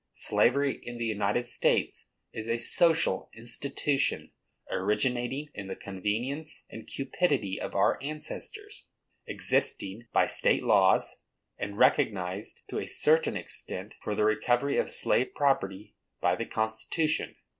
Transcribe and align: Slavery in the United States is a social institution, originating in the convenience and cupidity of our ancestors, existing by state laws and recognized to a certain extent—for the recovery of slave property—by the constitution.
Slavery 0.13 0.79
in 0.81 0.97
the 0.97 1.05
United 1.05 1.45
States 1.45 2.09
is 2.33 2.47
a 2.47 2.57
social 2.57 3.29
institution, 3.35 4.31
originating 4.71 5.49
in 5.53 5.67
the 5.67 5.75
convenience 5.75 6.63
and 6.71 6.87
cupidity 6.87 7.61
of 7.61 7.75
our 7.75 8.01
ancestors, 8.01 8.87
existing 9.27 10.07
by 10.11 10.25
state 10.25 10.63
laws 10.63 11.17
and 11.59 11.77
recognized 11.77 12.61
to 12.69 12.79
a 12.79 12.87
certain 12.87 13.35
extent—for 13.37 14.15
the 14.15 14.25
recovery 14.25 14.79
of 14.79 14.89
slave 14.89 15.35
property—by 15.35 16.35
the 16.35 16.47
constitution. 16.47 17.35